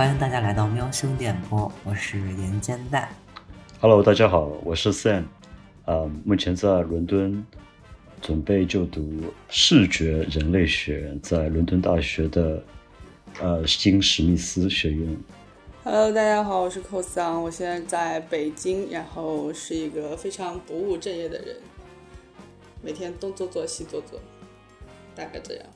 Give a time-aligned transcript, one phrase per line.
[0.00, 3.06] 欢迎大家来到喵星电波，我是严煎蛋。
[3.82, 5.24] Hello，大家好，我是 Sam，
[5.84, 7.44] 呃，目前在伦敦
[8.22, 12.64] 准备就读视觉人类学，在伦敦大学的
[13.42, 15.16] 呃新史密斯学院。
[15.84, 21.56] Hello，大家好，我是寇桑，我现在在北京，然后是一个非常不务正业的人，
[22.80, 24.18] 每天东做做西做做，
[25.14, 25.66] 大概这样。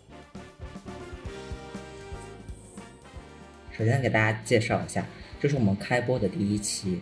[3.76, 5.04] 首先给大家介绍一下，
[5.40, 7.00] 这是我们开播的第一期。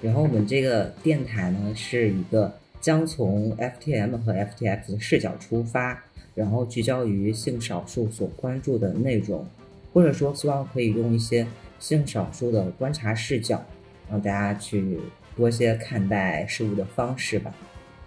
[0.00, 6.00] 然后我们这个电台呢，是一个将从 FTM 和 FTX 的视角出发，
[6.34, 9.44] 然后聚焦于性少数所关注的内容，
[9.92, 11.44] 或者说希望可以用一些
[11.80, 13.64] 性少数的观察视角，
[14.08, 15.00] 让大家去
[15.36, 17.52] 多些看待事物的方式吧。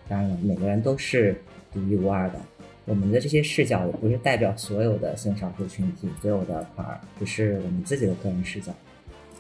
[0.08, 1.36] 当然了，每个人都是
[1.74, 2.40] 独一无二的。
[2.86, 8.72] 我们的这些视角也不是代表所有的性少数群体，所有的块儿，只是我们自己的个人视角。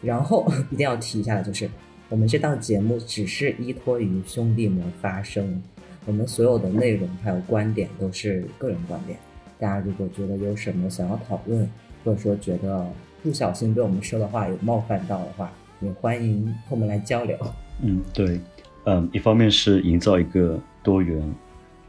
[0.01, 1.69] 然后 一定要提一下的就是，
[2.09, 5.61] 我们这档节目只是依托于兄弟们发声，
[6.05, 9.17] 我们所有的内容还有观点都是个人观点。
[9.59, 11.69] 大家如果觉得有什么想要讨论，
[12.03, 12.85] 或者说觉得
[13.23, 17.37] 不小心被我们说的话有冒犯到的话，也欢迎和我们来交流。
[17.81, 18.39] 嗯，对，
[18.85, 21.21] 嗯，一方面是营造一个多元。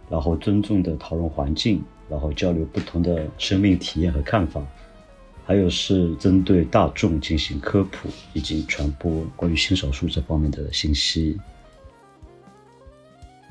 [0.08, 4.64] 然后尊重的讨论环境，然后交流不同的生命体验和看法，
[5.44, 11.36] 还有是针对大众进行科普以及传播关于性少数这方面的信息。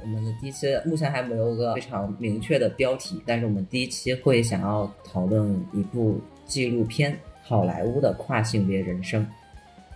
[0.01, 9.21] 我们的第一期目前还没有个非常明确的标题，但是我们第一期会想要讨论一部纪录片《好莱坞的跨性别人生》。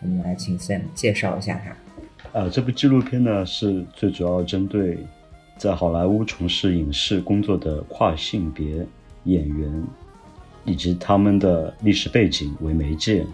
[0.01, 1.75] 我们来请 Sam 介绍一下它。
[2.33, 4.97] 呃，这部纪录片呢是最主要针对。
[5.59, 8.87] 在好莱坞从事影视工作的跨性别
[9.25, 9.83] 演员，
[10.63, 13.27] 以及他们的历史背景为媒介，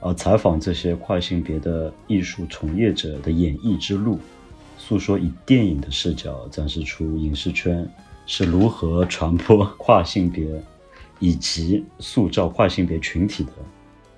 [0.00, 4.18] 而采访这些跨性别的艺术从业者的演艺之路，
[4.78, 7.86] 诉说以电影的视角展示出影视圈
[8.24, 10.46] 是如何传播跨性别，
[11.18, 13.52] 以及塑造跨性别群体的，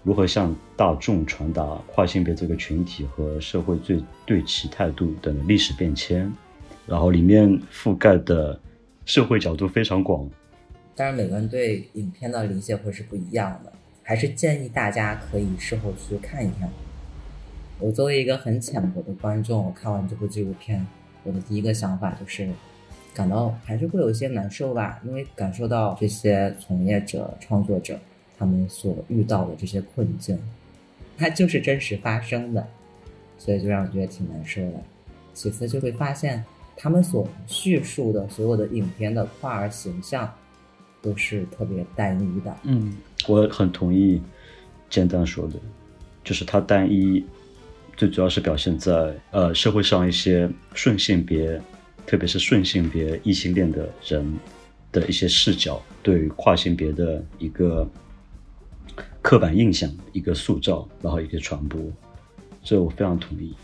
[0.04, 6.32] 如何向大众传达跨性别这个群体和社会最对其态度等历史变迁。
[6.86, 8.58] 然后里面覆盖的
[9.04, 10.28] 社会角度非常广，
[10.96, 13.72] 当然每个人对影片的理解会是不一样的，
[14.02, 16.68] 还是建议大家可以事后去看一看。
[17.78, 20.86] 我作为一个很浅薄的观众，我看完这部纪录片，
[21.24, 22.48] 我的第一个想法就是
[23.14, 27.98] 感到还是会有一些难受吧，因为感受到这些从业者、创作者
[28.38, 30.38] 他们所遇到的这些困境，
[31.16, 32.66] 它就是真实发生的，
[33.38, 34.82] 所以就让我觉得挺难受的。
[35.32, 36.44] 其次就会发现。
[36.76, 40.32] 他们所叙述的所有的影片的跨儿形象，
[41.00, 42.56] 都是特别单一的。
[42.64, 42.94] 嗯，
[43.28, 44.20] 我很同意
[44.90, 45.54] 简单说的，
[46.24, 47.24] 就是它单一，
[47.96, 51.60] 最主要是表现在呃社会上一些顺性别，
[52.04, 54.34] 特别是顺性别异性恋的人
[54.90, 57.88] 的一些视角，对于跨性别的一个
[59.20, 61.80] 刻板印象一个塑造，然后一个传播，
[62.64, 63.54] 这我非常同意。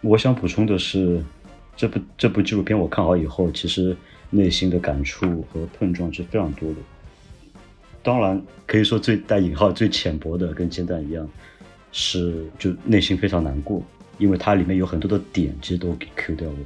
[0.00, 1.22] 我想补充的是。
[1.76, 3.94] 这部这部纪录片我看好以后，其实
[4.30, 6.76] 内心的感触和碰撞是非常多的。
[8.02, 11.28] 当然，可以说最带引号最浅薄的，跟煎蛋一样，
[11.92, 13.82] 是就内心非常难过，
[14.16, 16.56] 因为它里面有很多的点其实都给 Q 掉了。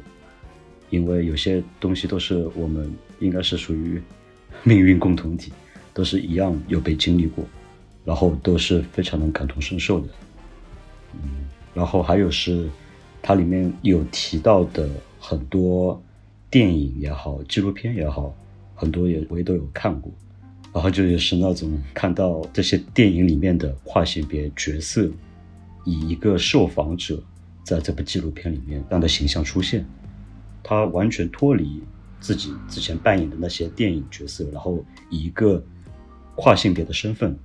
[0.90, 4.00] 因为有些东西都是我们应该是属于
[4.62, 5.52] 命运共同体，
[5.92, 7.44] 都是一样有被经历过，
[8.04, 10.08] 然后都是非常能感同身受的。
[11.14, 12.68] 嗯，然后还有是。
[13.22, 14.88] 它里面有提到的
[15.18, 16.02] 很多
[16.50, 18.34] 电影也好，纪录片也好，
[18.74, 20.10] 很多也我也都有看过，
[20.72, 25.10] 然后就也是那种看到这些电影里面的跨性别角色，
[25.84, 27.22] 以一个受访者
[27.62, 29.84] 在这部纪录片里面这样的形象出现，
[30.62, 31.82] 他完全脱离
[32.20, 35.62] 自己之前扮演的那些电影角色，然后以一个
[36.34, 37.38] 跨性别的身份，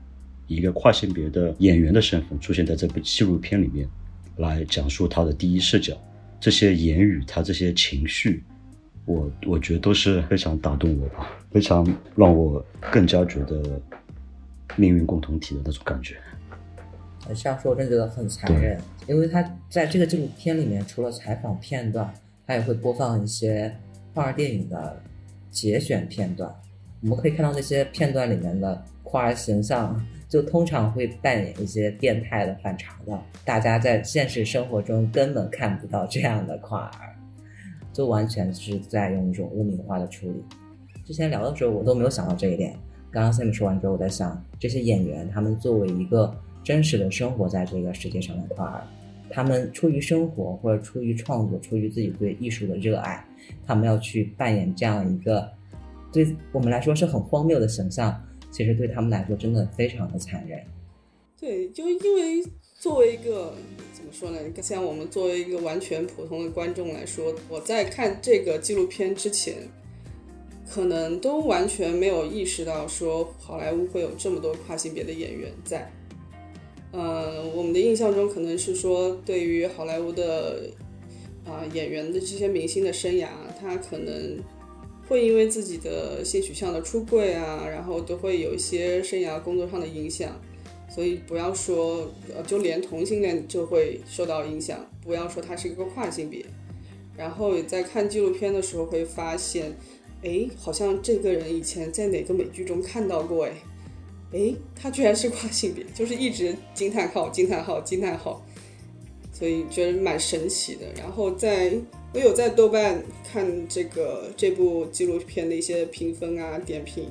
[0.48, 3.88] 以一个跨性别的演员的身份出现在这部纪录片里面。
[4.38, 5.96] 来讲述他的第一视角，
[6.40, 8.44] 这些言语，他这些情绪，
[9.06, 11.86] 我我觉得都是非常打动我吧，非常
[12.16, 13.82] 让我更加觉得
[14.76, 16.18] 命运共同体的那种感觉。
[17.34, 22.14] 这样说我真觉得很残忍，因为他在这个纪录片里面，除了采访片段，
[22.46, 23.76] 他也会播放一些
[24.14, 25.02] 跨儿电影的
[25.50, 26.54] 节选片段，
[27.02, 30.00] 我们可以看到那些片段里面的跨儿形象。
[30.36, 37.16] 就通常会扮演一些变态的、反常的，大家在现实生活中根本看不到这样的跨儿，
[37.94, 40.44] 就完全是在用一种污名化的处理。
[41.06, 42.76] 之前聊的时候，我都没有想到这一点，
[43.10, 46.36] 刚刚 Sam 说完之后，我在想，这些演员他们作为一个
[46.66, 48.84] 真实的生活在这个世界上的块儿，
[49.30, 53.26] 他们出于生活或者出于创作，出于自己对艺术的热爱，
[53.66, 55.50] 他们要去扮演这样一个
[56.12, 58.22] 对我们来说是很荒谬的形象，
[58.56, 60.58] 其实对他们来说真的非常的残忍。
[61.38, 62.42] 对，就因为
[62.80, 63.54] 作为一个
[63.92, 64.40] 怎么说呢？
[64.62, 69.56] 像我们作为一个完全普通的观众来说，我在看这个纪录片之前。
[70.68, 75.88] 可能都完全没有意识到说好莱坞会有这么多跨性别的演员在。
[76.92, 80.68] 呃，我们的印象中可能是说，对于好莱坞的
[81.46, 83.28] 啊演员的这些明星的生涯，
[83.60, 84.40] 他可能
[85.08, 90.40] 会因为自己的性取向的出柜啊，然后都会有一些生涯工作上的影响。
[90.90, 96.46] 所以不要说，呃，就连同性恋就会受到影响，不要说他是一个跨性别。
[97.18, 99.76] 然后也在看纪录片的时候会发现。
[100.24, 103.52] 哎，好像这个人以前在哪个美剧中看到过哎，
[104.32, 108.44] 哎，他居然是跨性别，就是一直惊叹号惊叹号惊叹号，
[109.32, 110.88] 所以觉得蛮神奇的。
[110.98, 111.76] 然后在
[112.16, 117.10] 我有在豆瓣看这个这部纪录片的一些评分啊点评，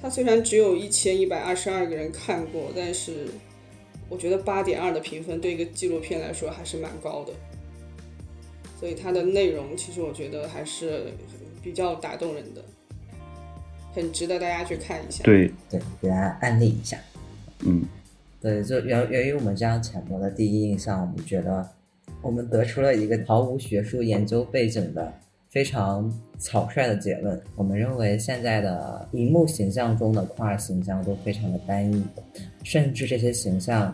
[0.00, 3.28] 它虽然只有一千一百二十二个人看过，但是
[4.08, 7.32] 我觉得八点二的评分对一个纪录片来说还是蛮高的。
[8.80, 11.12] 所以它的内容其实我觉得还是。
[11.64, 12.64] 比较打动人的，
[13.94, 15.22] 很值得大家去看一下。
[15.22, 16.98] 对对，给大家安利一下。
[17.60, 17.84] 嗯，
[18.40, 21.64] 对，就由由于我们这样浅薄的第一印象，我们觉得
[22.22, 25.12] 我们得出了一个毫无学术研究背景的
[25.50, 27.38] 非常草率的结论。
[27.56, 32.02] 我们认为现在的荧幕形象中的跨形象都非常的单一，
[32.62, 33.92] 甚至这些形象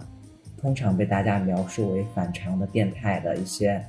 [0.60, 3.82] 通常被大家描述为反常的、变态的一些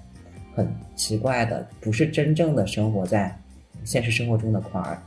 [0.56, 3.38] 很奇怪的，不是真正的生活在。
[3.86, 5.02] 现实生活中的块儿，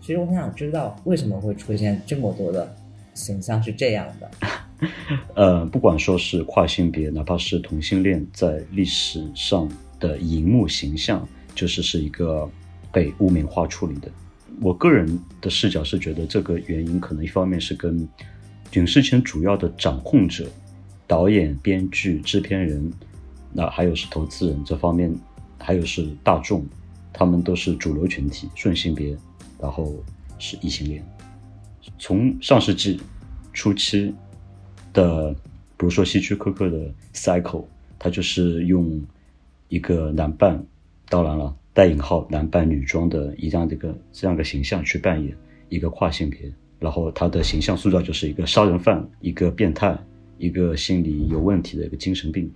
[0.00, 2.72] 其实我很想知道为什么会出现这么多的
[3.14, 4.30] 形象是这样的。
[5.34, 9.68] 呃，不管说是跨性别，哪怕是同性恋，在历史上
[9.98, 12.48] 的荧幕形象，就是是一个
[12.92, 14.10] 被污名化处理的。
[14.60, 18.08] 我个人的视角是觉得，这个原因可能一方面是跟
[18.74, 20.48] 影视圈主要的掌控者、
[21.06, 22.92] 导演、编剧、制片人，
[23.52, 25.14] 那还有是投资人这方面，
[25.58, 26.66] 还有是大众。
[27.12, 29.16] 他们都是主流群体，顺性别，
[29.60, 29.96] 然后
[30.38, 31.04] 是异性恋。
[31.98, 33.00] 从上世纪
[33.52, 34.14] 初期
[34.92, 35.32] 的，
[35.76, 36.78] 比如说希区柯克的
[37.14, 37.42] 《Cycle》，
[37.98, 39.00] 他就是用
[39.68, 40.64] 一个男扮，
[41.08, 45.34] 当然了，带引号男扮女装的一样这个这样的形象去扮演
[45.68, 46.40] 一个跨性别，
[46.78, 49.96] 然后他的形象塑造就是一个杀人犯、一个变态、
[50.38, 52.50] 一个心理有问题的一个精神病。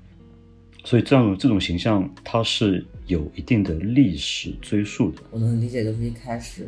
[0.86, 5.22] 所以这样这种形象，它是有一定的历史追溯的。
[5.30, 6.62] 我能理解，就是一开始，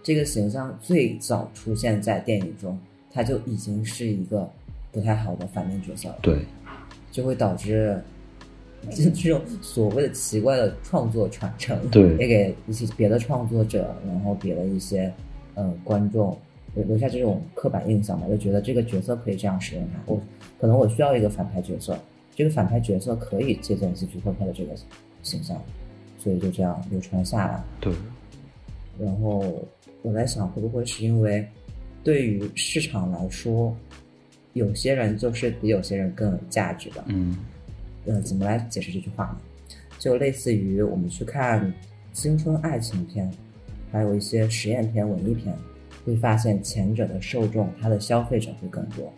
[0.00, 2.78] 这个形象最早出现在电影中，
[3.10, 4.48] 它就已经是一个
[4.98, 6.12] 不太好的反面角色。
[6.20, 6.44] 对，
[7.12, 8.02] 就会导致
[8.90, 15.12] 这 这种所谓的奇怪的创作传承，对，也给一些别的创作者，然后别的一些
[15.54, 16.36] 嗯观众
[16.74, 20.00] 留留下这种刻板印象吧，就觉得这个角色可以这样使用它。
[20.06, 20.20] 我
[20.60, 21.96] 可能我需要一个反派角色。
[22.34, 24.72] 这个反派角色可以借鉴希区柯克的这个
[25.22, 25.60] 形象，
[26.18, 27.62] 所以就这样流传下来。
[27.80, 27.92] 对。
[29.00, 29.44] 然后
[30.02, 31.44] 我在想，会不会是因为
[32.04, 33.76] 对于市场来说，
[34.58, 37.02] 有些人就是比有些人更有价值的？
[37.06, 37.38] 嗯。
[38.04, 39.38] 呃，怎么来解释这句话呢？
[39.98, 41.72] 就类似于我们去看
[42.12, 43.32] 青春爱情片，
[43.90, 45.56] 还有一些实验片、文艺片，
[46.04, 49.12] 会发现前者的受众，他的消费者会更多，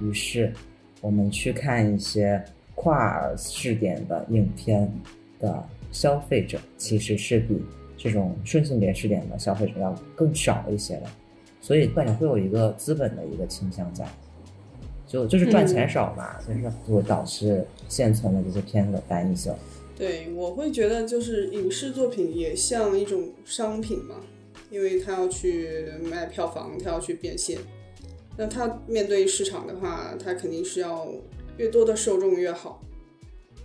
[0.00, 0.52] 于是。
[1.00, 2.40] 我们去看一些
[2.76, 4.88] 跨试点的影片
[5.40, 5.60] 的
[5.90, 7.60] 消费者，其实是比
[7.96, 11.06] 这种顺性别试点的消费者要更少一些的，
[11.60, 14.06] 所以感觉会有一个资本的一个倾向在，
[15.12, 19.52] 就就是赚钱少嘛，就是会导致现存的这些片子的单一性。
[19.94, 24.16] 对，我会觉得就是影视作品也像一种商品嘛，
[24.70, 27.58] 因为它要去卖票房，它要去变现。
[28.38, 31.06] 那它面对市场的话，它肯定是要
[31.58, 32.82] 越多的受众越好。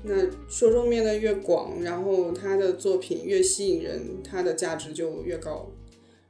[0.04, 0.14] 那
[0.50, 5.66] 受众面的越广，然后它的作品越吸引人，它的价值就越高。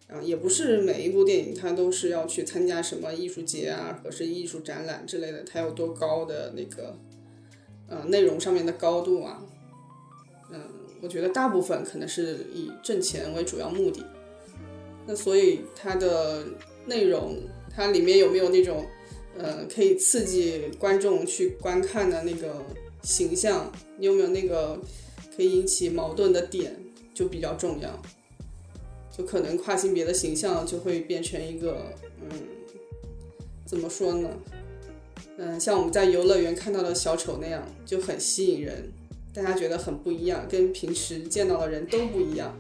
[0.08, 6.98] 啊，也不是每一部电影它都是要去参加什么艺术节啊，或是艺术展览之类的，它有多高的那个，
[7.88, 9.44] 呃，内容上面的高度啊。
[10.52, 10.62] 嗯，
[11.02, 14.06] 我觉得大部分可能是以挣钱为主要目的。
[15.06, 16.46] 那所以它的
[16.86, 17.38] 内容。
[17.80, 18.88] 它里面有没有那种，
[19.38, 22.56] 呃，可以刺激观众去观看的那个
[23.04, 23.72] 形象？
[24.00, 24.82] 你有没有那个
[25.36, 26.76] 可以引起矛盾的点，
[27.14, 28.02] 就比较重要。
[29.18, 32.30] 就可能跨性别的形象就会变成一个，嗯，
[33.66, 34.30] 怎么说呢？
[35.40, 38.92] 嗯，像我们在游乐园看到的小丑那样，就很吸引人，
[39.34, 42.56] 大家觉得很不一样，跟平时见到的人都不一样，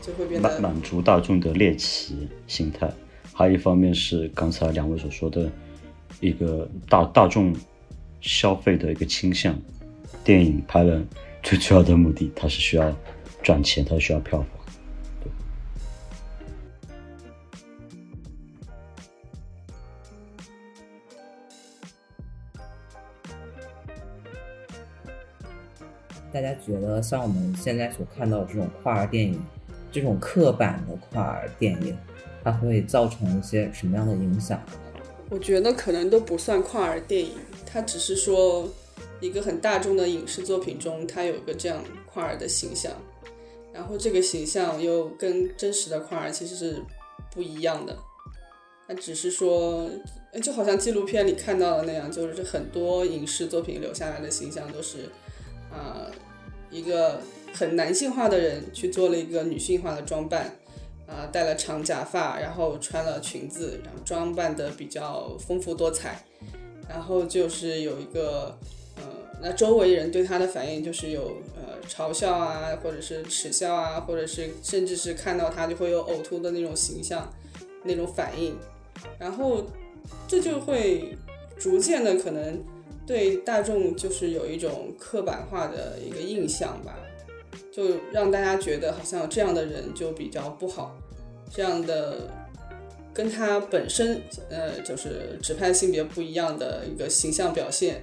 [0.00, 2.90] 就会变得满满足大众的猎奇心态。
[3.32, 5.50] 还有一方面是刚才两位所说的
[6.20, 7.54] 一个大大众
[8.20, 9.58] 消费的一个倾向，
[10.22, 11.02] 电影拍了
[11.42, 12.96] 最主要的目的，它是需要
[13.42, 14.48] 赚钱，它需要票房。
[26.32, 29.38] 大家觉得像我们现在所看到的这种跨儿电影，
[29.92, 31.96] 这种刻板的跨儿电影，
[32.42, 34.58] 它会造成一些什么样的影响？
[35.28, 37.32] 我觉得可能都不算跨儿电影，
[37.66, 38.66] 它只是说
[39.20, 42.90] 一个很大众的影视作品中，它有一个这样跨儿的形象，
[43.74, 46.82] 然后这个形象又跟真实的跨儿其实是
[47.30, 47.94] 不一样的。
[48.88, 49.88] 它只是说，
[50.42, 55.10] 就好像纪录片里看到的那样，就是很多影视作品留下来的形象都是。
[55.72, 56.06] 啊，
[56.70, 57.20] 一个
[57.54, 60.54] 很男性化的人去做了一个女性化的装扮，
[61.06, 66.22] 啊，戴了长假发，然后穿了裙子，然后装扮的比较丰富多彩，
[66.88, 68.58] 然后就是有一个，
[68.96, 69.02] 呃，
[69.40, 77.32] 那周围人对他的反应就是有呃嘲笑啊，或者是耻笑啊，或者是甚至是看到他就会有呕吐的那种形象，
[77.82, 78.56] 那种反应，
[79.18, 79.66] 然后
[80.28, 81.16] 这就会
[81.58, 82.62] 逐渐的可能。
[83.04, 86.96] 对大众就是有一种刻板化的一个印象吧，
[87.72, 90.96] 就让大家觉得好像这样的人就比较不好，
[91.50, 92.30] 这样的
[93.12, 98.00] 跟他本身呃就是指派性别不一样的一个形象表现，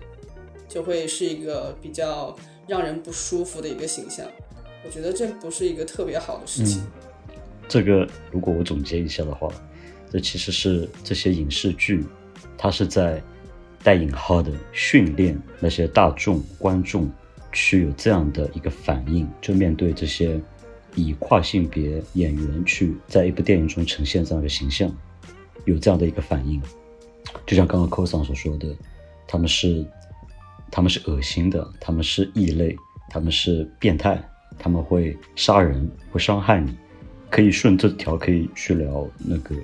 [0.67, 2.35] 就会是一个比较
[2.67, 4.25] 让人不舒服的一个形象。
[4.83, 6.83] 我觉得这不是一个特别好的事情。
[7.69, 9.49] 这个如果我总结一下的话，
[10.11, 12.03] 这其实是这些影视剧，
[12.57, 13.23] 它是在。
[13.81, 17.09] 带引号的训练那些大众观众
[17.51, 20.39] 去有这样的一个反应，就面对这些
[20.95, 24.93] 以跨性别演员去在一部电影中呈现这样的形象，
[25.65, 26.61] 有这样的一个反应。
[27.45, 28.75] 就像刚刚 cos 所说的，
[29.27, 29.85] 他们是
[30.69, 32.75] 他们是恶心的，他们是异类，
[33.09, 34.21] 他们是变态，
[34.57, 36.77] 他们会杀人，会伤害你。
[37.29, 39.55] 可以顺这条可以去聊那个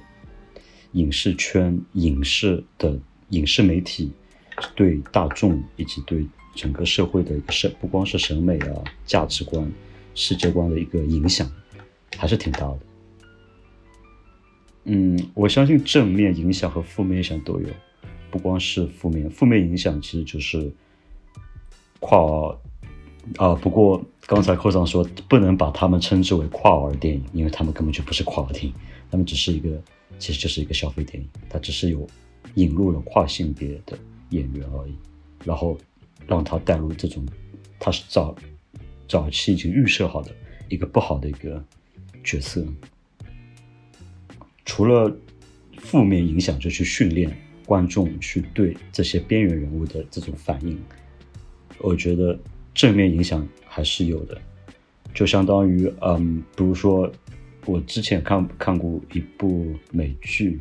[0.93, 2.97] 影视圈影视的。
[3.29, 4.11] 影视媒体
[4.75, 9.69] 对大众以及对整个社会的审，不光是审美啊、价值观、
[10.13, 11.49] 世界观的一个影响，
[12.17, 12.79] 还是挺大的。
[14.85, 17.67] 嗯，我相信正面影响和负面影响都有，
[18.29, 20.71] 不光是负面，负面影响其实就是
[21.99, 22.55] 跨
[23.37, 23.55] 啊。
[23.55, 28.73] 不过刚才科长说不能把他们称之为跨儿电影，因为他们根本就不是跨儿电影，
[29.09, 29.81] 他们只是一个，
[30.19, 32.07] 其实就是一个消费电影，它只是有。
[32.55, 33.97] 引入了跨性别的
[34.29, 34.95] 演员而已，
[35.43, 35.77] 然后
[36.27, 37.25] 让他带入这种
[37.79, 38.35] 他是早
[39.07, 40.31] 早期已经预设好的
[40.67, 41.63] 一个不好的一个
[42.23, 42.65] 角色。
[44.65, 45.15] 除了
[45.77, 47.31] 负面影响，就去训练
[47.65, 50.77] 观众去对这些边缘人物的这种反应。
[51.79, 52.37] 我觉得
[52.73, 54.41] 正面影响还是有的，
[55.13, 57.11] 就相当于嗯，比如说
[57.65, 60.57] 我之前看看过一部美剧。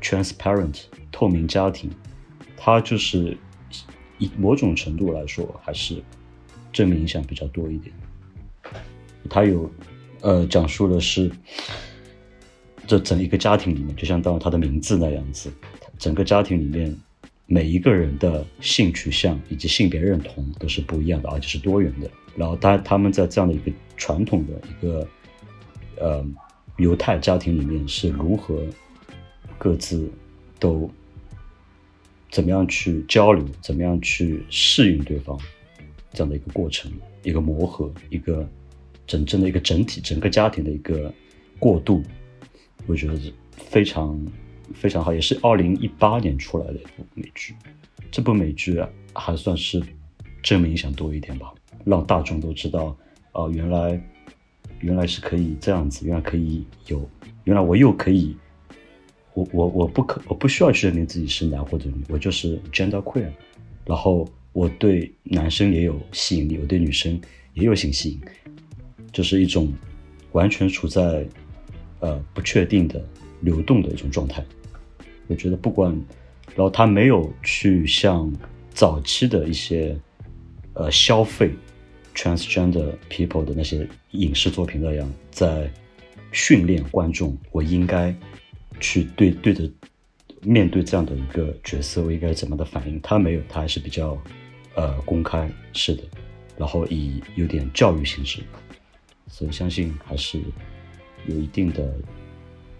[0.00, 1.90] Transparent 透明家庭，
[2.56, 3.36] 它就是
[4.18, 6.02] 以某种程度来说，还是
[6.72, 7.94] 正面影响比较多一点。
[9.28, 9.70] 它有
[10.20, 11.30] 呃讲述的是
[12.86, 15.52] 这整一个家庭里面，就像当它的名字那样子，
[15.98, 16.96] 整个家庭里面
[17.46, 22.10] 每一个人的性取向以及性别认同都是不一样的，而且是多元的。
[22.36, 25.08] 然后他他们在这样的一个传统的一个
[25.98, 26.24] 呃
[26.78, 28.64] 犹太家庭里面是如何。
[29.60, 30.10] 各自
[30.58, 30.90] 都
[32.30, 35.38] 怎么样去交流，怎么样去适应对方，
[36.12, 36.90] 这样的一个过程，
[37.22, 38.48] 一个磨合，一个
[39.06, 41.12] 真正的一个整体，整个家庭的一个
[41.58, 42.02] 过渡，
[42.86, 44.18] 我觉得是非常
[44.72, 47.54] 非常好，也是二零一八年出来的一部美剧。
[48.10, 49.82] 这部美剧，还算是
[50.42, 51.52] 正面影响多一点吧，
[51.84, 52.96] 让大众都知道，
[53.32, 54.02] 啊，原来
[54.80, 57.06] 原来是可以这样子，原来可以有，
[57.44, 58.34] 原来我又可以。
[59.34, 63.28] 我我我不可我不需要去认定自己是男或者女，我就是 gender queer，
[63.84, 67.20] 然后我对男生也有吸引力，我对女生
[67.54, 68.20] 也有性吸引，
[69.12, 69.72] 就是一种
[70.32, 71.26] 完全处在
[72.00, 73.04] 呃不确定的
[73.40, 74.44] 流动的一种状态。
[75.28, 75.92] 我觉得不管，
[76.56, 78.32] 然后他没有去像
[78.74, 79.96] 早期的一些
[80.72, 81.52] 呃消费
[82.16, 85.70] transgender people 的那些影视作品那样，在
[86.32, 88.12] 训练观众，我应该
[88.80, 89.70] 去对对着
[90.42, 93.00] 面对这样的一个角色，我应该怎么的反应？
[93.02, 94.16] 他没有，他还是比较
[94.74, 96.02] 呃公开式的，
[96.56, 98.42] 然后以有点教育形式，
[99.28, 100.40] 所以相信还是
[101.26, 101.92] 有一定的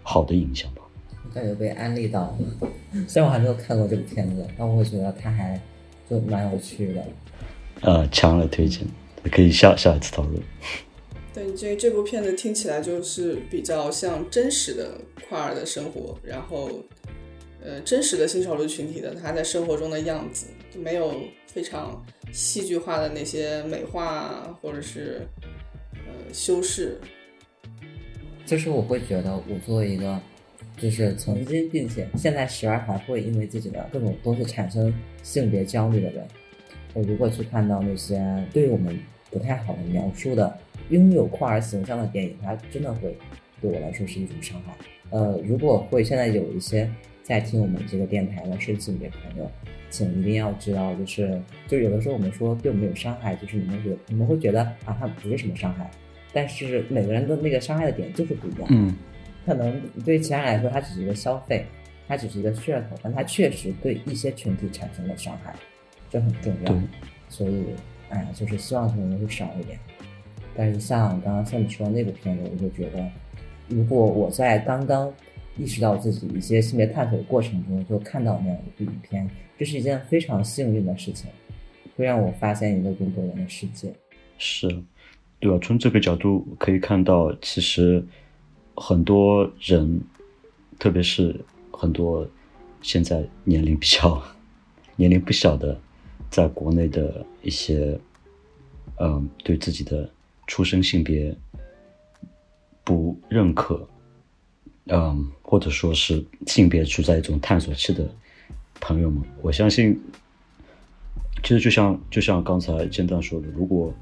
[0.01, 0.81] 好的影响吧。
[1.23, 2.37] 我感觉被安利到了，
[3.07, 5.61] 虽然我还没有看过这部片子，但我会觉得它还
[6.09, 7.05] 就蛮有趣的。
[7.81, 8.85] 呃，强烈推荐，
[9.31, 10.41] 可以下下一次讨论。
[11.33, 16.69] 对，这这部片子听起来就是比较像真实的跨儿的生活，然后
[17.63, 25.21] 呃，真实的新少数群体的他在生活中的样子，就没有非常戏剧化的那些美化，或者是
[25.93, 26.99] 呃修饰。
[28.45, 30.19] 就是我会觉得，我作为一个
[30.77, 36.27] 就是曾经并且现在时而还会因为自己的各种东西产生性别焦虑的人，
[36.93, 38.19] 我如果去看到那些
[38.51, 38.99] 对于我们
[39.31, 40.55] 不太好的描述的
[40.89, 43.17] 拥有酷儿形象的电影，它真的会
[43.59, 44.75] 对我来说是一种伤害。
[45.09, 46.87] 呃，如果会现在有一些
[47.23, 49.49] 在听我们这个电台的顺性别朋友，
[49.89, 55.89] 请一定要知道，就是就有的时候我们说对我们有伤害，就是你们觉你们会觉得啊，它不是什么伤害，
[56.33, 58.67] 但是每个人的那个伤害的点就是不一样。
[58.69, 58.95] 嗯，
[59.45, 61.65] 可能对其他人来说，它只是一个消费，
[62.07, 65.53] 它只是一个噱头，但它确实对一些群体产生了伤害，
[66.09, 66.81] 这很重要对。
[67.27, 67.65] 所以，
[68.11, 69.79] 哎，就是希望可能会少一点。
[70.55, 73.09] 但是像刚刚像你说的那部片子，我就觉得，
[73.67, 75.11] 如果我在刚刚
[75.57, 81.29] 意识到自己一些性别探索的过程中，就看到那样一部影片，这是一件非常幸运的事情，
[81.95, 83.93] 会让我发现一个更多元的世界。
[84.37, 84.67] 是，
[85.39, 85.57] 对吧？
[85.61, 88.03] 从这个角度可以看到，其实
[88.75, 90.01] 很多人，
[90.79, 91.39] 特别是
[91.71, 92.27] 很多
[92.81, 94.21] 现在年龄比较
[94.97, 95.79] 年龄不小的，
[96.31, 97.99] 在国内的一些，
[98.99, 100.09] 嗯，对自己的
[100.47, 101.35] 出生性别
[102.83, 103.87] 不认可，
[104.85, 108.09] 嗯，或者说是性别处在一种探索期的
[108.79, 109.99] 朋友们，我相信，
[111.43, 113.93] 其实就像就像刚才建蛋说的，如果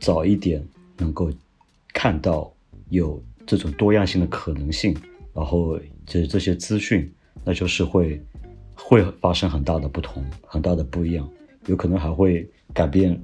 [0.00, 0.66] 早一点
[0.96, 1.30] 能够
[1.92, 2.52] 看到
[2.88, 4.96] 有这种多样性的可能性，
[5.34, 7.12] 然后这这些资讯，
[7.44, 8.20] 那就是会
[8.74, 11.28] 会发生很大的不同，很大的不一样，
[11.66, 13.20] 有可能还会改变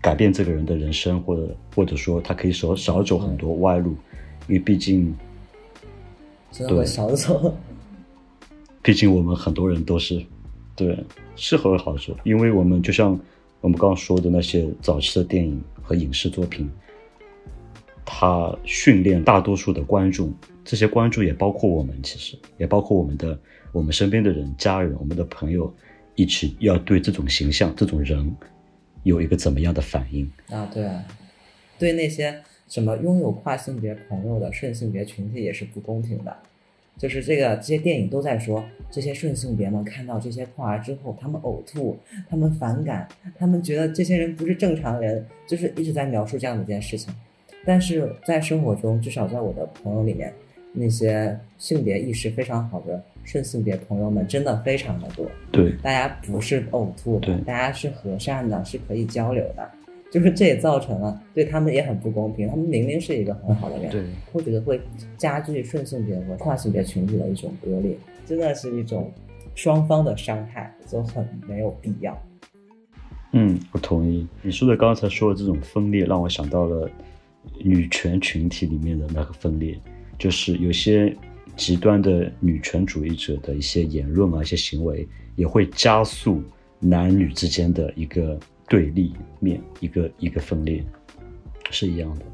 [0.00, 3.90] 改变这个人的人生，或者或者说他可以少少走很多歪路，
[4.48, 5.14] 因为毕竟
[6.52, 7.54] 真的少走。
[8.82, 10.22] 毕竟我们很多人都是
[10.76, 10.96] 对
[11.36, 13.18] 是会好走，因为我们就像
[13.60, 16.70] 我们刚刚说的那些早期的电影和影视作品，
[18.04, 20.30] 它训练大多数的观众，
[20.62, 23.38] 这些观众也包括我们，其实也包括我们的
[23.72, 25.74] 我们身边的人、家人、我们的朋友，
[26.14, 28.34] 一起要对这种形象、这种人
[29.02, 30.30] 有一个怎么样的反应。
[30.50, 30.88] 啊，对，
[31.78, 36.36] 对那些什么拥有跨性别朋友的顺性别群体也是不公平的。
[36.96, 41.98] 就是这个，这些电影都在说，这些顺性别们看到这些跨儿之后，他们呕吐，
[42.30, 47.12] 他们反感，他们觉得这些人不是正常人，就是一直在描述这样的一件事情。
[47.66, 50.32] 但是在生活中，至少在我的朋友里面，
[50.74, 55.24] 那些性别意识非常好的顺性别朋友们真的非常的多。
[55.50, 59.70] 对，大家不是呕吐的对，大家是和善的，是可以交流的。
[60.10, 62.48] 就是这也造成了对他们也很不公平。
[62.48, 64.80] 他们明明是一个很好的人，对，我觉得会
[65.16, 69.10] 加剧顺性别和跨性别群体的一种割裂，真的是一种
[69.56, 72.16] 双方的伤害，就很没有必要。
[73.32, 74.24] 嗯，我同意。
[74.42, 76.88] 你说的刚才说的这种分裂，让我想到了
[77.58, 79.76] 女权群体里面的那个分裂，
[80.18, 81.14] 就是有些
[81.56, 86.42] 极端的女权主义者的一些言论啊、一些行为，也会加速
[86.78, 90.84] 男女之间的一个对立面，一个一个分裂，
[91.70, 92.24] 是一样的。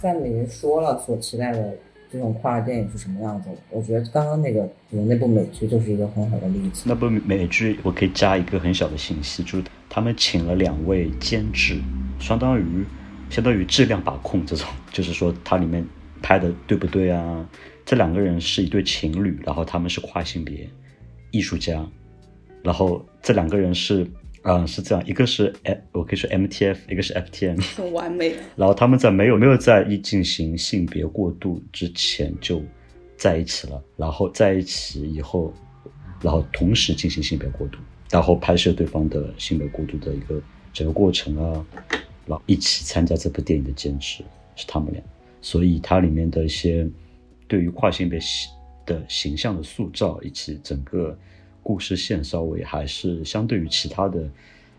[0.00, 1.74] 赛米说了所期待的
[2.14, 6.84] 这种跨电影是什么样子，我觉得刚刚那个比如那部美剧就是一个很好的例子。
[6.86, 11.80] 那部美剧我可以加一个很小的信息，就是他们请了两位监制，
[12.20, 12.84] 相当于
[13.30, 15.84] 相当于质量把控这种，就是说它里面
[16.22, 17.44] 拍的对不对啊？
[17.84, 20.70] 这两个人是一对情侣，然后他们是跨性别
[21.32, 21.84] 艺术家，
[22.62, 24.06] 然后这两个人是
[24.44, 28.34] 啊、呃是这样，一个是 M，我可以说 MTF，一个是 FTM， 很完美。
[28.56, 32.62] 然后他们在没有没有在一进行性别过渡之前就
[33.16, 35.52] 在一起了，然后在一起以后，
[36.20, 37.78] 然后同时进行性别过渡，
[38.10, 40.38] 然后拍摄对方的性别过渡的一个
[40.74, 41.66] 整个过程啊，
[42.26, 44.22] 然后一起参加这部电影的监制
[44.56, 45.02] 是他们俩，
[45.40, 46.86] 所以它里面的一些
[47.48, 48.50] 对于跨性别形
[48.84, 51.18] 的形象的塑造，以及整个
[51.64, 54.30] 故事线稍微还是相对于其他的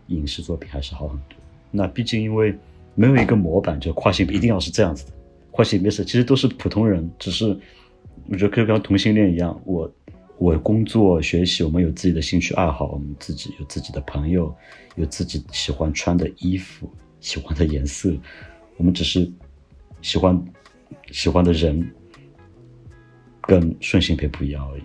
[0.06, 1.36] 影视作品还是好很多。
[1.70, 2.56] 那毕竟因为
[2.94, 5.12] 没有一个模板，就跨性别一定要是这样子的，
[5.50, 7.54] 跨性别是其实都是普通人，只是
[8.28, 9.92] 我觉得可以跟同性恋一样，我
[10.38, 14.54] 我工作学习，我们有自己的兴趣爱好，我们自己有自己的朋友，
[14.94, 16.88] 有自己喜欢穿的衣服，
[17.20, 18.16] 喜欢的颜色，
[18.76, 19.30] 我们只是
[20.02, 20.40] 喜欢
[21.10, 21.90] 喜欢的人
[23.42, 24.82] 跟顺性别不一样而已。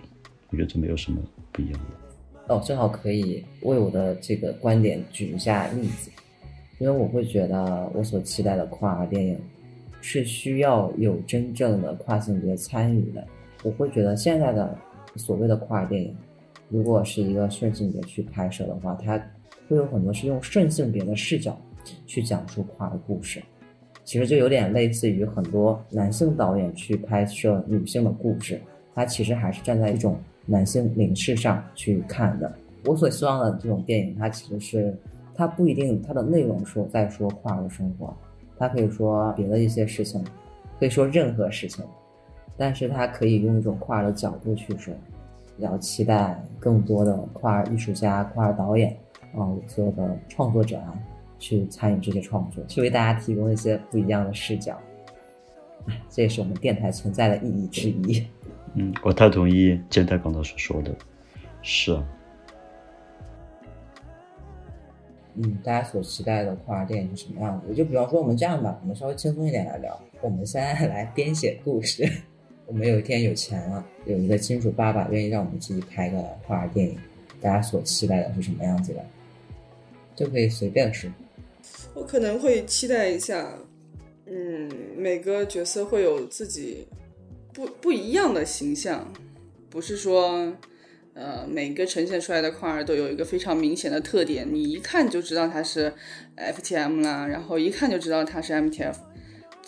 [0.52, 1.18] 我觉得这没有什么
[1.50, 2.54] 不一样的。
[2.54, 6.10] 哦，正好可以为我的这个观点举一下例子，
[6.78, 9.38] 因为我会觉得我所期待的跨电影
[10.00, 13.26] 是需要有真正的跨性别参与的。
[13.62, 14.76] 我会觉得现在的
[15.16, 16.14] 所谓的跨电影，
[16.68, 19.16] 如果是一个顺性别去拍摄的话，它
[19.68, 21.56] 会有很多是用顺性别的视角
[22.06, 23.40] 去讲述跨儿故事。
[24.04, 28.60] 其实就有点类似于很多男性导演去拍摄女性的故事，
[28.96, 32.52] 他其实还是站在一种男性凝视上去看的。
[32.84, 34.96] 我所希望的这种电影，它其实是
[35.34, 38.14] 它不一定它的内容说在说跨儿的生活，
[38.58, 40.22] 它可以说别的一些事情，
[40.78, 41.84] 可以说任何事情，
[42.56, 44.92] 但是它可以用一种跨的角度去说。
[45.54, 48.96] 比较期待更多的跨儿艺术家、跨儿导演
[49.34, 50.98] 啊，所有的创作者啊，
[51.38, 54.76] 去参与这些创作，去为大家提供一些不一样的视角。
[55.86, 58.26] 哎，这也是我们电台存在的意义之一。
[58.74, 60.94] 嗯，我太同意健太刚才所说的，
[61.62, 62.04] 是啊，
[65.34, 67.74] 嗯，大家所期待的跨儿电影是什么样子的？
[67.74, 70.00] 就比方说，我们这样吧，我们稍微轻松一点来聊。
[70.20, 72.10] 我们现在来编写故事。
[72.66, 76.96] 我们有一天有钱了，有一个金主爸爸愿意让我们自己拍个跨儿电影，
[77.40, 79.04] 大家所期待的是什么样子的？
[80.14, 81.10] 就可以随便说。
[81.92, 83.52] 我可能会期待一下，
[84.24, 86.86] 嗯，每个角色会有自己
[87.52, 89.12] 不不一样的形象，
[89.68, 90.52] 不是说，
[91.14, 95.92] 呃，每个呈现出来的跨儿都有一个非常明显的特点，你一看就知道他是
[96.36, 98.96] FTM 啦，然后一看就知道他是 MTF，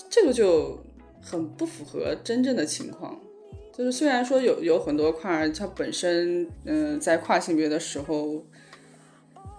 [0.09, 0.83] 这个就
[1.21, 3.21] 很不符合真正的情况。
[3.77, 8.45] 就是虽然说有有很多跨儿，它本身嗯、在跨性别的时候。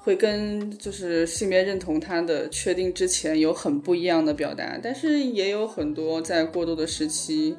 [0.05, 7.57] 会跟就是性别认同它的确定之前有很不一样的表达，但是也有很多在过渡的时期，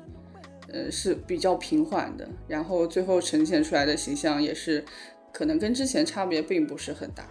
[0.77, 4.85] 呃是比较平缓的，然后最后呈现出来的形象也是
[5.33, 7.25] 可能跟之前差别并不是很大。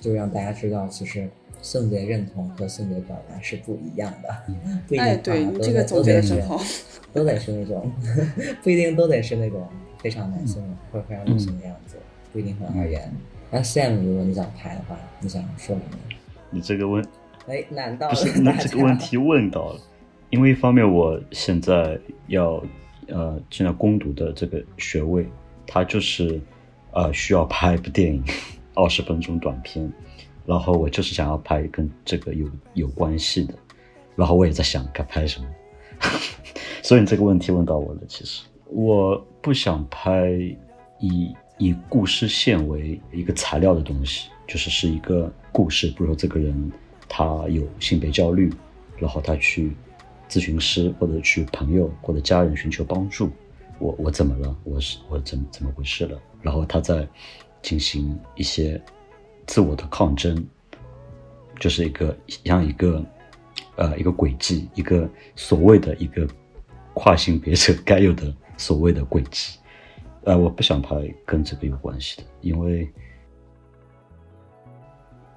[0.00, 1.28] 就让大家知道，其实
[1.60, 4.28] 性别认同和性别表达是不一样的，
[4.86, 6.62] 不一定哎，对你这个总结的真好。
[7.12, 7.90] 都得是那种，
[8.62, 9.66] 不一定都得是那种
[9.98, 10.62] 非常男性
[10.92, 11.96] 或者非常女性的样子，
[12.32, 13.10] 不一定很二元。
[13.50, 15.80] 那 Sam，如果你想拍的话，你想说什么？
[16.50, 17.04] 你这个问
[17.46, 19.80] 哎，难道不是那这个问题问到了，
[20.34, 22.60] 因为一方面我现在要
[23.06, 25.24] 呃现在攻读的这个学位，
[25.64, 26.40] 它就是
[26.90, 28.20] 呃需要拍一部电影，
[28.74, 29.88] 二十分钟短片，
[30.44, 33.54] 然后我就是想要拍跟这个有有关系的，
[34.16, 35.46] 然后我也在想该拍什么，
[36.82, 38.00] 所以你这个问题问到我了。
[38.08, 40.28] 其实我不想拍
[40.98, 46.72] 以以故事线为一个材料的东西，就是是一个故事，比如说这个人
[47.08, 48.52] 他有性别焦虑，
[48.98, 49.70] 然后他去
[50.28, 53.30] 咨询师或者去朋友或者家人寻求帮助，
[53.78, 54.56] 我我怎么了？
[54.64, 56.20] 我是我怎么怎么回事了？
[56.42, 57.06] 然后他在
[57.62, 58.80] 进行一些
[59.46, 60.44] 自我的抗争，
[61.58, 63.04] 就是一个像一个
[63.76, 66.26] 呃一个轨迹，一个所谓的一个
[66.94, 69.58] 跨性别者该有的所谓的轨迹。
[70.24, 72.90] 呃，我不想拍跟这个有关系的，因为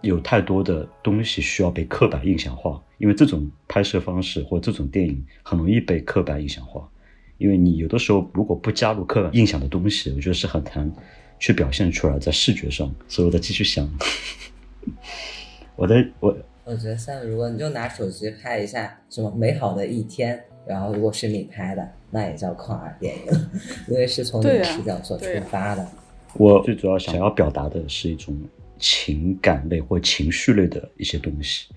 [0.10, 2.82] 有太多的东西需要被刻板印象化。
[2.98, 6.90] 因为这种拍摄方式或这种电影很容易被刻板印象化。
[7.38, 10.92] 因为你有的时候如果不加入刻板印象的东西，我觉得是很难
[11.38, 12.92] 去表现出来在视觉上。
[13.08, 13.88] 所以我在继续想，
[15.76, 23.24] 我在我我觉得 Sam，如果你就拿手机拍一下什么美好的一天，然后如果是你拍的，那也叫跨耳电影，
[23.88, 25.88] 因为是从你的视角所出发的。
[26.34, 28.36] 我最主要想要表达的是一种
[28.80, 31.68] 情感类或情绪类的一些东西，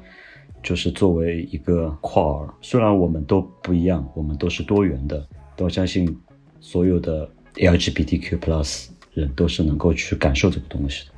[0.63, 6.17] 就是作为一个跨儿，虽然我们都不一样，我们都是多元的，但我相信
[6.61, 11.13] 所有的 LGBTQ plus 人都是能够去感受这个东西的。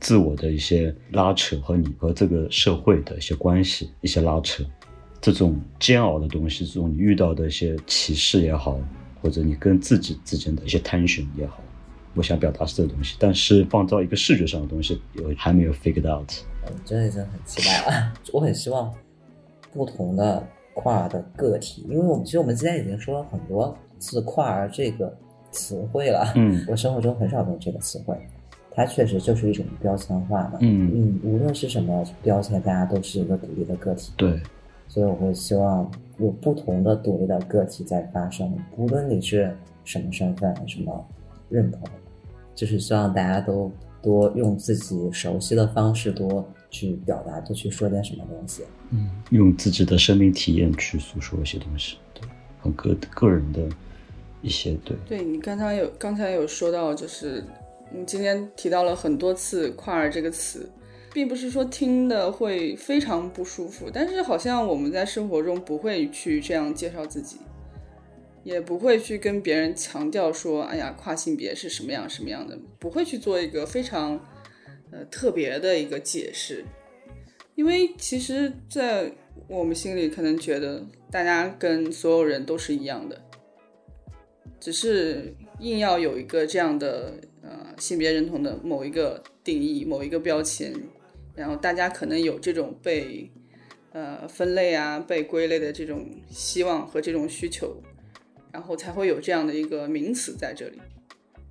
[0.00, 4.64] 自我的一些拉扯和你和这个社会的一些关系，一些拉扯，
[5.20, 8.80] 这种煎熬的东西，这种你遇到的一些歧视也好，
[9.20, 11.60] 或者你跟自己之间的一些 tension 也好，
[12.14, 16.30] 我想表达是这个东西，但是放到一个视觉上的东西，我还没有 figured out。
[16.64, 18.12] 我真的已经很期待了。
[18.32, 18.92] 我很希望
[19.72, 20.42] 不同的
[20.74, 25.16] 跨儿的个体，因为我们其实我们今天已经说了很多次跨儿这个
[25.50, 26.32] 词汇了。
[26.34, 28.16] 嗯我生活中很少用这个词汇，
[28.72, 30.58] 它确实就是一种标签化嘛。
[30.60, 34.12] 嗯嗯，无论是什么标签，大家都是一个独立的个体。
[34.16, 34.40] 对，
[34.88, 41.06] 所以我会希望有不同的独立的个体在发生，无论你是什么身份、什么
[41.48, 41.80] 认同，
[42.54, 43.70] 就是希望大家都
[44.02, 48.62] 多用自己熟悉的方式多去表达，多去说点什么东西。
[48.90, 52.22] 嗯，用自己的生命体验去诉说一些东西，对，
[52.60, 53.68] 很个个人的
[54.40, 57.44] 一些对，对你刚才有刚才有说到，就是
[57.92, 60.70] 你今天提到了很多次“跨儿”这个词，
[61.12, 67.36] 并不是说听的会非常不舒服，但是好像我们在生活中不会去这样介绍自己，
[68.48, 74.18] 也不会去跟别人强调说，哎呀，跨性别是什么样什么样的，不会去做一个非常
[74.90, 76.64] 呃特别的一个解释，
[77.54, 79.12] 因为其实，在
[79.48, 83.20] 我们心里可能觉得大家跟所有人都是一样的。
[84.58, 90.72] 只是硬要有一个这样的呃性别认同的某一个定义、某一个标签，
[91.34, 93.30] 然后大家可能有这种被
[93.92, 97.76] 呃分类啊、被归类的这种希望和这种需求，
[98.58, 100.80] 然后才会有这样的一个名词在这里。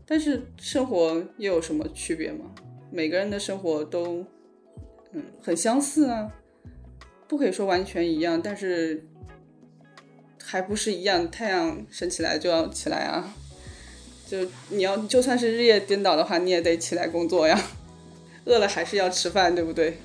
[0.06, 2.52] 但是生活又有什么区别吗？
[2.92, 4.26] 每个人的生活都
[5.14, 6.30] 嗯很相似啊，
[7.26, 9.08] 不可以说完全一样，但是
[10.44, 13.34] 还不是一样，太阳升起来就要起来啊！
[14.28, 14.40] 就
[14.70, 17.58] 你要就算是日夜颠倒的话，你也得起来工作呀。
[18.44, 19.98] 饿了还是要吃饭，对不对？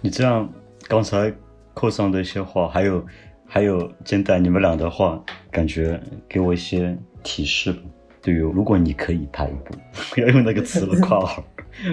[0.00, 0.50] 你这样
[0.88, 1.34] 刚才
[1.74, 3.06] 扣上的一些话，还有
[3.50, 7.80] 还有简代你们俩的话，感觉给我一些提示吧。
[8.20, 9.74] 对于如果你可以拍一部，
[10.10, 11.42] 不 要用那个词了，跨儿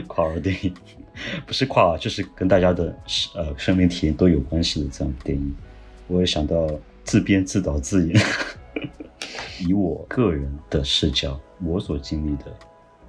[0.06, 0.74] 跨儿电影，
[1.46, 2.94] 不是跨儿，就是跟大家的
[3.36, 5.56] 呃生命体验都有关系的这样的电影，
[6.08, 6.70] 我也想到
[7.06, 8.22] 自编自导自演，
[9.65, 12.46] 以我个人的视角，我所经历的，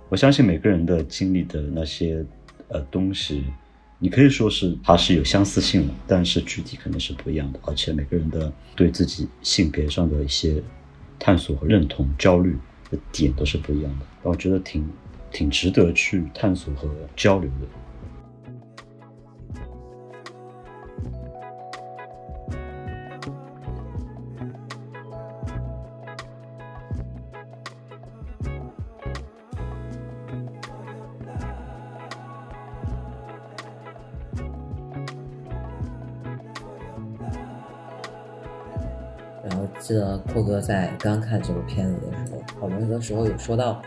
[0.09, 2.25] 我相信每个人的经历的那些
[2.69, 3.45] 呃东西，
[3.99, 10.63] 你可以说是它是有相似性的，但是具体肯定是不一样的，而且每个人的对自己性别上的一些
[11.19, 12.57] 探索和认同、焦虑
[12.91, 14.87] 的点都是不一样的，我觉得挺
[15.33, 17.67] 挺值得去探索和交流的。
[39.79, 43.83] 记得寇哥在刚看这部片子的时候，讨论的时候有说到，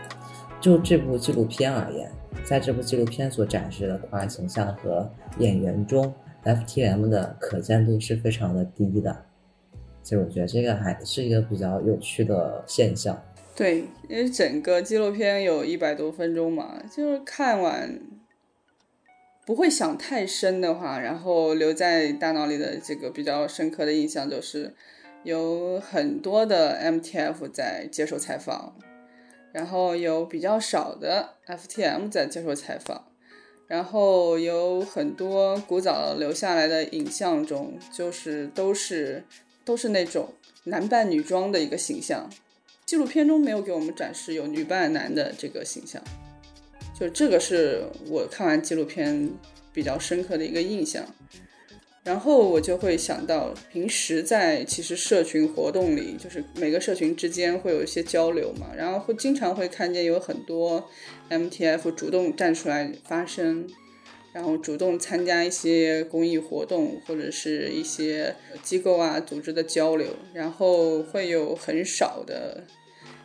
[0.60, 2.10] 就这部纪录片而言，
[2.44, 6.12] 在这部纪录片所展示的跨形象和演员中
[6.44, 9.24] ，FTM 的可见度是非常的低的。
[10.02, 13.22] 其实我觉得这个还是一个比较有趣的现象。
[13.54, 18.00] 对，因为整个纪录片有一百多分钟嘛，就是看完
[19.44, 24.74] 不会想太深的话，然后留在大脑里的这个比较深刻的印象就是，
[25.22, 28.74] 有很多的 MTF 在接受采访，
[29.52, 33.12] 然后有比较少的 FTM 在接受采访，
[33.66, 39.22] 然后有很多古早留下来的影像中，就是都是
[39.64, 40.32] 都是那种
[40.64, 42.28] 男扮女装的一个形象。
[42.86, 46.02] 纪录片中没有给我们展示有女扮男的这个形象，
[46.98, 49.30] 就这个是我看完纪录片
[49.72, 51.04] 比较深刻的一个印象。
[52.02, 60.88] 然后我就会想到，平时在其实社群活动里，就是每个社群之间会有一些交流嘛，然后会经常会看见有很多
[61.28, 63.68] MTF 主动站出来发声，
[64.32, 72.64] 然后主动参加一些公益活动或者是一些机构啊组织的交流，然后会有很少的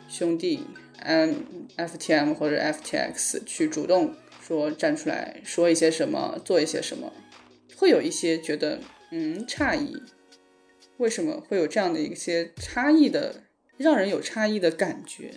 [0.06, 0.60] 兄弟
[0.98, 1.32] M
[1.78, 4.14] FTM 或者 FTX 去主动
[4.46, 7.10] 说站出来说一些什么，做一些什么。
[7.76, 10.02] 会有一些觉得嗯诧异，
[10.96, 13.42] 为什么会有这样的一些差异的，
[13.76, 15.30] 让人有差异的感觉？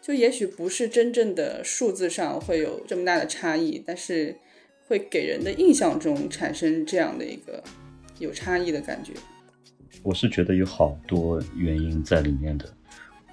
[0.00, 4.34] 就也许不是真正的数字上会有这么大的差异，但是
[4.88, 7.62] 会给人的印象中产生这样的一个
[8.18, 9.12] 有差异的感觉。
[10.02, 12.64] 我是觉得有好多原因在里面的，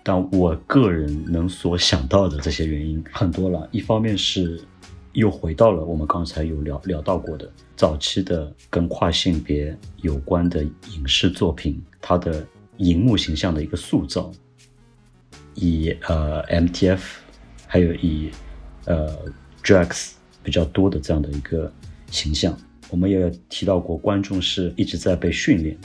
[0.03, 3.67] 但我个人能所想到的这些原因很多了。
[3.71, 4.61] 一方面是
[5.17, 12.45] 又回到了我们刚才有聊聊到过的早期的跟跨性别有关的影视作品，它的
[12.77, 14.31] 荧幕形象的一个塑造，
[15.55, 17.01] 以呃 MTF
[17.65, 18.29] 还有以
[18.85, 19.11] 呃
[19.63, 20.11] Drags
[20.43, 21.73] 比较多的这样的一个
[22.11, 22.55] 形象。
[22.91, 25.75] 我们也提到过，观众是一直在被训练，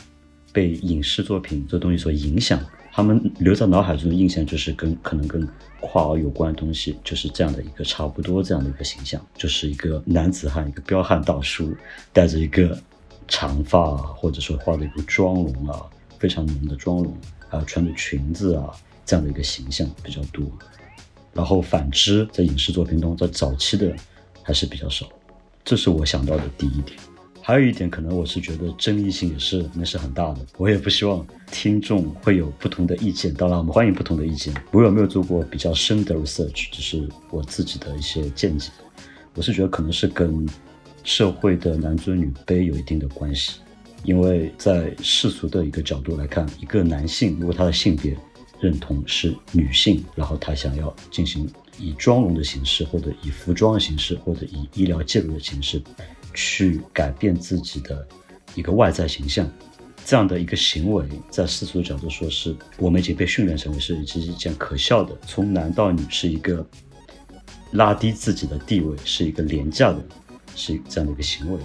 [0.53, 2.63] 被影视作品这东西所影响，
[2.95, 5.49] 他们留在脑海中的印象就是跟可能跟
[5.81, 11.75] 跨儿有关的东西，就是这样的一个差不多这样的一个形象，就是一个男子汉，一个彪悍大叔，
[12.13, 12.79] 带着一个
[13.27, 15.83] 长发啊，或者说画的一个妆容啊，
[16.19, 17.17] 非常浓的妆容，
[17.49, 18.71] 还有穿着裙子啊
[19.07, 20.45] 这样的一个形象比较多。
[21.33, 23.91] 然后反之，在影视作品中，在早期的
[24.43, 25.07] 还是比较少，
[25.65, 26.99] 这是我想到的第一点。
[27.45, 33.35] 还有一点，可能我是觉得争议性也是那是很大的，我也不希望听众会有不同的意见。
[33.35, 34.55] 当然，我们欢迎不同的意见。
[34.71, 38.71] 我有没有做过比较深的 research，只是我自己的一些见解。
[39.35, 40.49] 我是觉得可能是跟
[41.03, 43.59] 社会的男尊女卑有一定的关系，
[44.05, 48.17] 因为在世俗的一个角度来看，一个男性如果他的性别
[48.61, 55.83] 认同是女性，然后他想要进行以妆容的形式，或者以服装的形式，或者以医疗介入的形式。
[56.35, 58.07] 去改变自己的
[58.55, 59.51] 一个外在形象，
[60.05, 66.67] 这样的一个行为，在世俗的角度说，是我们已经被训练成为是是一件可笑的，从男到女是一个
[67.73, 70.03] 拉低自己的地位，是一个廉价的，
[70.55, 71.59] 是这样的一个行为。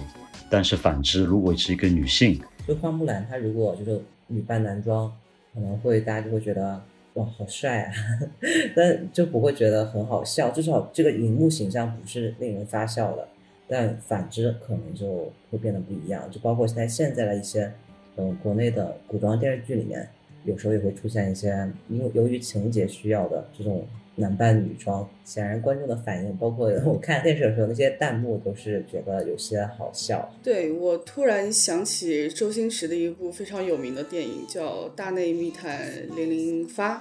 [0.50, 5.12] 但是反之，如果是一个女性，就花木兰，她如果就是女扮男装，
[5.52, 6.82] 可能会大家就会觉得
[7.14, 7.92] 哇好帅啊，
[8.74, 13.28] 但就不会觉得很好笑，至少这个荧幕形象不是令人发笑的。
[13.68, 16.28] 但反之，可能就会变得不一样。
[16.30, 17.70] 就包括在现在的一些，
[18.16, 20.08] 嗯，国内的古装电视剧里面，
[20.44, 30.32] 有时候也会出现一些，因为由于情节需要的这种男扮女装，显然观众的反应，包括 我看电视的时候，那些弹幕都是觉得有些好笑。
[30.42, 36.96] 对我突然想起周星驰的一部非常有名的电影，叫《大内密探零零发》，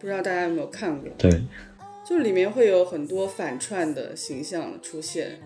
[0.00, 1.10] 不知道大家有没有看过？
[1.18, 1.30] 对，
[2.08, 5.38] 就里面会有很多反串的形象出现。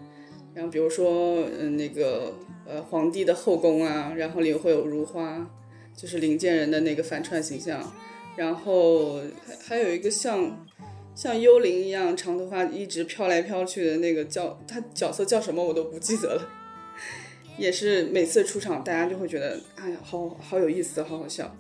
[0.55, 2.35] 然后比如说，嗯，那个
[2.67, 5.49] 呃，皇帝的后宫啊，然后里会有如花，
[5.97, 7.93] 就是林建人的那个反串形象。
[8.37, 10.67] 然后还还有一个像
[11.15, 16.49] 像幽灵一样长头发一直飘来飘去的那个叫他角色叫什么我都不记得了，
[17.59, 21.55] 也是每次出场大家就会觉得哎呀好好有意思，好好笑。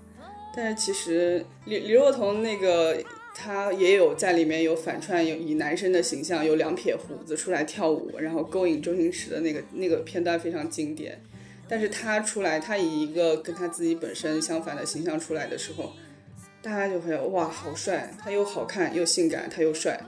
[0.56, 2.96] 但是其实李李若彤那个。
[3.40, 11.16] 他也有在里面有反串，有以男生的形象，有两撇胡子出来跳舞，然后勾引周星驰的那个那个片段非常经典。
[11.68, 15.92] 但是他出来，他以一个跟他自己本身相反的形象出来的时候，
[16.60, 18.12] 大家就会哇，好帅！
[18.18, 20.00] 他又好看又性感，他又帅，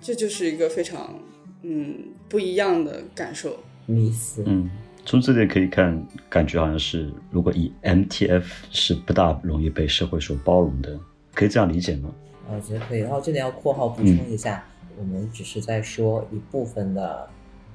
[0.00, 1.18] 这就是一个非常
[1.62, 1.96] 嗯
[2.28, 3.58] 不一样的感受。
[3.86, 4.44] 迷思。
[4.46, 4.70] 嗯，
[5.04, 10.96] 从这点可以看，感觉好像是如果以 MTF 是不大容易被社会所包容的，
[11.34, 12.14] 可以这样理解吗？
[12.54, 14.62] 我觉得可以，然后这里要括号补充一下，
[14.98, 17.28] 我们只是在说一部分的，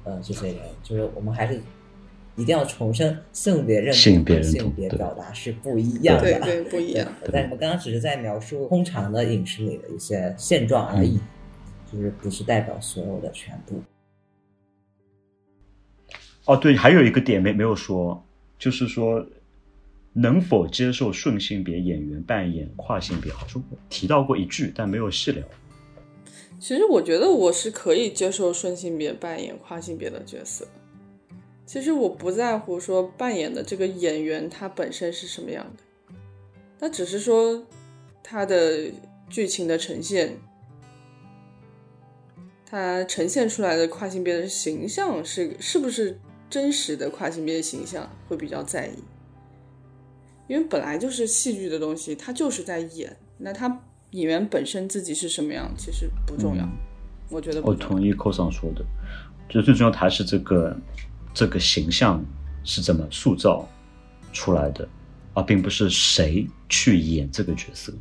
[0.04, 1.60] 呃，这些人，就是我们还是
[2.36, 7.10] 一定要重申性别认同、性别性别表达是不一样的，对对，不一样。
[7.32, 11.18] 但我们刚刚只是在描述通常的影视里的一些现状而已，
[11.92, 13.82] 就是不是代表所有的全部。
[16.44, 18.24] 哦，对，还有一个点没没有说，
[18.58, 19.26] 就是说。
[20.20, 23.32] 能否接受顺性别演员扮演跨性别？
[23.32, 25.46] 好像提到过一句，但没有细聊。
[26.58, 30.66] 其实我觉得我是可以接受顺性别扮演跨性别的角色。
[31.64, 36.14] 其实我不在乎说扮演的这个演员他本身是什么样的，
[36.80, 37.64] 那只是说
[38.22, 38.90] 他的
[39.28, 40.36] 剧情的呈现，
[42.66, 46.18] 他呈现出来的跨性别的形象是是不是
[46.50, 48.94] 真实的跨性别的形象，会比较在意。
[50.48, 53.14] 因为本来就是戏剧的东西，他就是在演。
[53.36, 53.80] 那他
[54.10, 56.68] 演员本身自己是什么样，其实不重要。
[57.28, 58.84] 我觉得我同意寇上说的，
[59.48, 60.76] 就最重要还是这个
[61.32, 62.24] 这个形象
[62.64, 63.68] 是怎么塑造
[64.32, 64.88] 出来的，
[65.34, 67.92] 而并不是谁去演这个角色。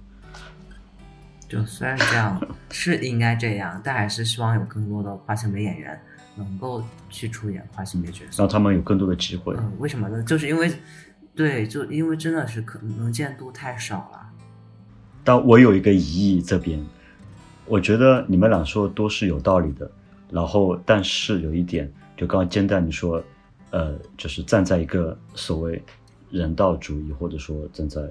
[1.47, 6.01] 就虽然这样是应该这样，但还是希望有更多的跨性别演员
[6.35, 9.53] 能够去出演跨性别角色，让他们有更多的机会。
[9.57, 10.23] 嗯，为什么呢？
[10.23, 10.71] 就是因为。
[11.37, 14.27] 对，就因为真的是可能见度太少了。
[15.23, 16.83] 但我有一个疑义，这边
[17.67, 19.89] 我觉得你们俩说的都是有道理的。
[20.31, 23.23] 然后，但是有一点，就刚刚煎蛋你说，
[23.69, 25.81] 呃，就是站在一个所谓
[26.31, 28.01] 人道主义，或者说站在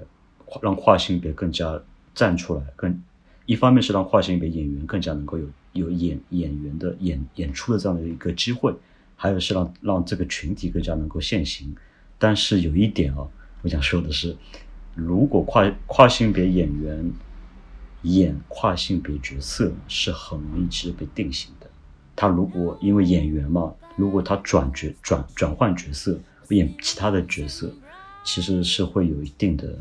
[0.61, 1.79] 让跨性别更加
[2.15, 2.97] 站出来，更
[3.45, 8.73] 一方面是让跨性别演员更加能够有有演演员的演演出的这样的一个机会，
[9.17, 11.75] 还有是让让这个群体更加能够现形。
[12.19, 13.27] 但是有一点啊，
[13.61, 14.35] 我想说的是，
[14.95, 17.11] 如果跨跨性别演员
[18.03, 21.67] 演跨性别角色，是很容易其实被定型的。
[22.15, 27.71] 他如果因为演员嘛，如果他转角转转换角色演其他的角色，
[28.23, 29.77] 其实是会有一定的、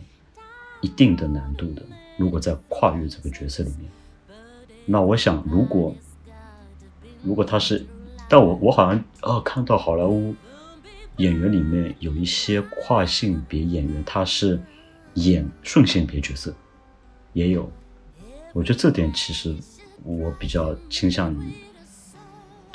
[0.81, 1.83] 一定的难度的。
[2.19, 3.91] 如果在跨越这个角色里面，
[4.85, 5.95] 那我想，如果
[7.23, 7.87] 如果他是，
[8.29, 10.35] 但我我好像哦看到好莱坞
[11.17, 14.61] 演员里面有一些跨性别演员，他是
[15.15, 16.55] 演顺性别角色，
[17.33, 17.71] 也有。
[18.53, 19.55] 我觉得这点其实
[20.03, 21.53] 我比较倾向于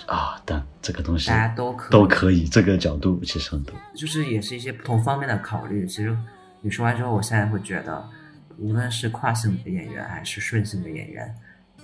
[0.08, 3.76] 啊，但这个东西大家都可以都可以，这个角度其实很多。
[3.96, 5.86] 就是也是一些不同方面的考虑。
[5.88, 6.16] 其实
[6.62, 8.10] 你说完之后，我现在会觉得，
[8.58, 11.36] 无论是跨性别演员还是顺性别演员，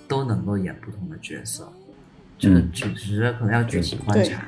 [0.08, 1.72] 都能够演不同的角色。
[2.38, 4.43] 这个嗯只只是可能要具体观察。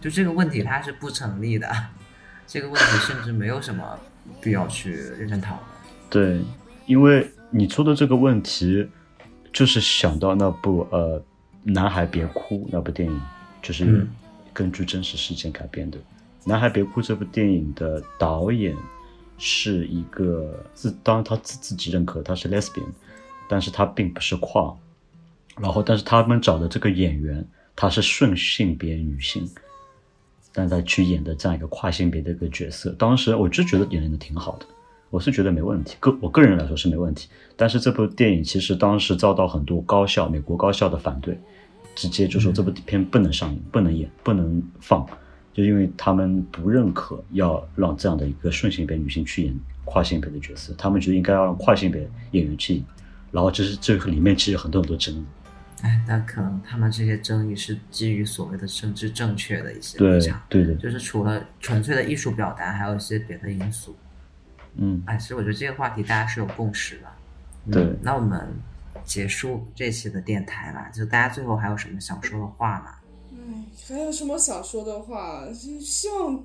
[0.00, 1.70] 就这个问题它是不成立的，
[2.46, 3.98] 这个问题甚至没有什么
[4.40, 5.64] 必要去认真讨论。
[6.08, 6.40] 对，
[6.86, 8.88] 因为你说的这个问题，
[9.52, 11.20] 就是想到那部呃
[11.62, 13.20] 《男孩别哭》那部电影，
[13.60, 14.08] 就是嗯
[14.52, 15.98] 根据真实事件改编的。
[16.44, 18.74] 《男孩别哭》这部电影的导演
[19.36, 22.88] 是一个自，当然他自自己认可他是 lesbian，
[23.48, 24.74] 但是他并不是跨。
[25.58, 27.46] 然后，但是他们找的这个演员，
[27.76, 29.46] 她是顺性别女性，
[30.52, 34.66] 但在去演的这样一个跨性别的一个角色，当时我就觉得演的挺好的，
[35.10, 37.28] 我是觉得没问题，个我个人来说是没问题。
[37.56, 41.38] 但是这部电影其实当时遭到很多高校、美国高校的反对，
[41.94, 45.06] 直接就说这部片不能上映、不能演、不能放，
[45.52, 52.84] 就因为他们不认可要让这样的一个顺性别女性去演跨性别的角色，他们觉得应该要让跨性别演员去演。
[53.30, 55.24] 然后就是这个里面其实有很多很多争议，
[55.82, 63.96] 哎，但可能他们这些争议是基于所谓的政治正确的一些对立场，对的，就是除了纯粹的艺术表达，还有一些别的因素。
[64.76, 67.02] 嗯，哎，其实我觉得这个话题大家是有共识的。
[67.66, 68.48] 嗯对那我们
[69.04, 72.94] 结束这期的电台吧，就大家最后还有什么想说的话吗？
[73.32, 75.46] 哎，还有什么想说的话？
[75.48, 76.42] 就希望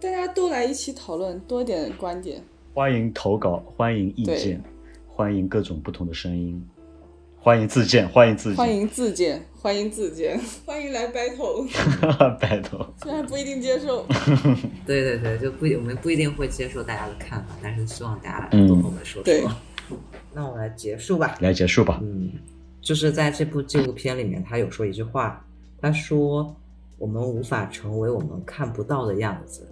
[0.00, 2.42] 大家都来一起讨论，多一点观点。
[2.74, 4.62] 欢迎投稿，欢迎意见，
[5.08, 6.64] 欢迎各种不同的声音，
[7.44, 11.68] 欢迎自荐，欢迎自荐，欢迎自荐，欢迎自荐， 欢迎来 battle。
[12.38, 12.86] battle。
[13.02, 14.06] 虽然不一定接受。
[14.86, 19.22] 对对对，就不我们不一定会接受大家的看法，但是希望大家多和我们说说。
[19.24, 19.44] 对
[20.32, 21.36] 那我们来结束吧。
[21.40, 21.98] 来结束吧。
[22.00, 22.30] 嗯，
[22.80, 25.44] 就是在这部纪录片里面，他有说一句话，
[25.80, 26.54] 他说
[26.96, 29.68] ：“我们无法成为我们看不到的样子。”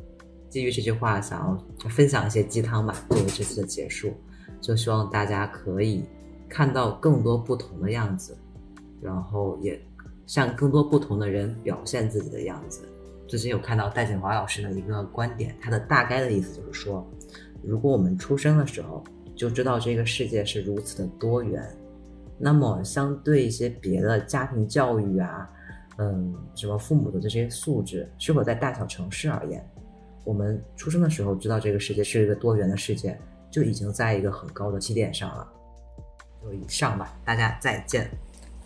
[0.51, 4.13] 基于这句话，想要分享一些鸡汤吧，作为这次的结束，
[4.61, 6.03] 就希望大家可以
[6.51, 8.37] 看到更多不同的样子，
[9.01, 9.81] 然后也
[10.27, 12.87] 向更多不同的人表现自己的样子。
[13.29, 17.09] 最近有看到戴锦华老师的一个观点，他的大概的意思就是说，
[17.63, 19.03] 如果我们出生的时候
[19.37, 21.65] 就知道这个世界是如此的多元，
[22.37, 25.49] 那么相对一些别的家庭教育啊，
[25.99, 29.65] 嗯，什么父母的这些素质，是否在大小城市而言，
[30.25, 33.17] 我们出生的时候知道这个世界是一个多元的世界，
[33.53, 35.47] 就已经在一个很高的起点上了。
[36.43, 38.11] 就以上吧，大家再见。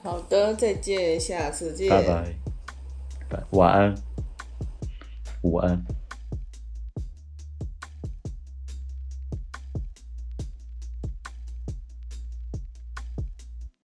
[0.03, 1.89] 好的，再见，下次见。
[1.89, 2.35] 拜拜，
[3.29, 3.95] 拜，晚安，
[5.43, 6.04] 午安。